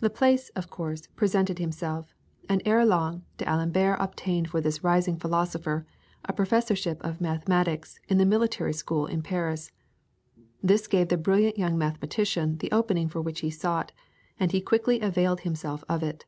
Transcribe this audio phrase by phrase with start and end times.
[0.00, 2.14] Laplace, of course, presented himself,
[2.48, 5.84] and ere long D'Alembert obtained for the rising philosopher
[6.24, 9.72] a professorship of mathematics in the Military School in Paris.
[10.62, 13.92] This gave the brilliant young mathematician the opening for which he sought,
[14.40, 16.24] and he quickly availed himself of it.